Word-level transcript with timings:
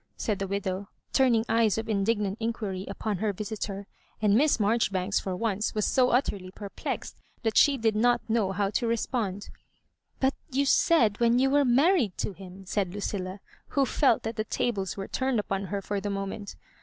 said 0.17 0.39
the 0.39 0.47
widow, 0.47 0.89
turning 1.13 1.45
eyes 1.47 1.77
of 1.77 1.87
indignant 1.87 2.35
inquiry 2.41 2.85
upon 2.89 3.19
hct 3.19 3.35
visitor; 3.37 3.85
and 4.19 4.33
Miss 4.33 4.59
Marjoribanks 4.59 5.19
for 5.19 5.35
once 5.35 5.75
was 5.75 5.85
so 5.85 6.09
utterly 6.09 6.49
perplexed 6.49 7.19
that 7.43 7.55
she 7.55 7.77
did 7.77 7.95
not 7.95 8.19
know 8.27 8.47
^j?w 8.47 8.71
to 8.71 8.87
respond." 8.87 9.51
But 10.19 10.33
you 10.49 10.65
said 10.65 11.19
when 11.19 11.37
you 11.37 11.51
were 11.51 11.63
married 11.65 12.17
to 12.17 12.33
him," 12.33 12.65
said 12.65 12.91
Lucilla, 12.95 13.41
who 13.67 13.85
felt 13.85 14.23
that 14.23 14.37
the 14.37 14.43
tables 14.43 14.97
were 14.97 15.07
turned 15.07 15.39
upon 15.39 15.65
her 15.65 15.83
for 15.83 16.01
the 16.01 16.09
moment. 16.09 16.55